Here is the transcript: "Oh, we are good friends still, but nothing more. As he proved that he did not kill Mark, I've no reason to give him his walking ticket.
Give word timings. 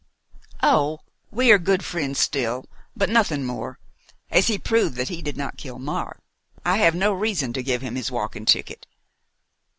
"Oh, 0.63 1.01
we 1.29 1.51
are 1.51 1.59
good 1.59 1.85
friends 1.85 2.17
still, 2.17 2.65
but 2.95 3.07
nothing 3.07 3.45
more. 3.45 3.77
As 4.31 4.47
he 4.47 4.57
proved 4.57 4.95
that 4.95 5.09
he 5.09 5.21
did 5.21 5.37
not 5.37 5.59
kill 5.59 5.77
Mark, 5.77 6.23
I've 6.65 6.95
no 6.95 7.13
reason 7.13 7.53
to 7.53 7.61
give 7.61 7.83
him 7.83 7.93
his 7.95 8.09
walking 8.09 8.45
ticket. 8.45 8.87